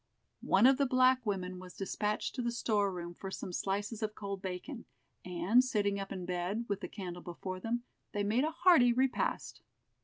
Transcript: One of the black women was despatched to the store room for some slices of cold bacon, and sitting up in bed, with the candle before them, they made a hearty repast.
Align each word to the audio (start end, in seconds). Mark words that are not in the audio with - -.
One 0.47 0.65
of 0.65 0.77
the 0.79 0.87
black 0.87 1.23
women 1.27 1.59
was 1.59 1.75
despatched 1.77 2.33
to 2.33 2.41
the 2.41 2.51
store 2.51 2.91
room 2.91 3.13
for 3.13 3.29
some 3.29 3.53
slices 3.53 4.01
of 4.01 4.15
cold 4.15 4.41
bacon, 4.41 4.85
and 5.23 5.63
sitting 5.63 5.99
up 5.99 6.11
in 6.11 6.25
bed, 6.25 6.65
with 6.67 6.81
the 6.81 6.87
candle 6.87 7.21
before 7.21 7.59
them, 7.59 7.83
they 8.11 8.23
made 8.23 8.43
a 8.43 8.49
hearty 8.49 8.91
repast. 8.93 9.61